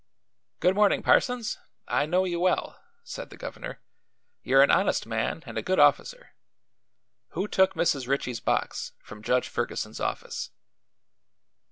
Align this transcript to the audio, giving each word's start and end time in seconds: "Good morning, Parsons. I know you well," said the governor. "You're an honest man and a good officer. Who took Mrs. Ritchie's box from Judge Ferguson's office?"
"Good 0.61 0.73
morning, 0.73 1.03
Parsons. 1.03 1.59
I 1.87 2.07
know 2.07 2.25
you 2.25 2.39
well," 2.39 2.81
said 3.03 3.29
the 3.29 3.37
governor. 3.37 3.81
"You're 4.41 4.63
an 4.63 4.71
honest 4.71 5.05
man 5.05 5.43
and 5.45 5.59
a 5.59 5.61
good 5.61 5.77
officer. 5.77 6.31
Who 7.33 7.47
took 7.47 7.75
Mrs. 7.75 8.07
Ritchie's 8.07 8.39
box 8.39 8.93
from 9.03 9.21
Judge 9.21 9.47
Ferguson's 9.47 9.99
office?" 9.99 10.49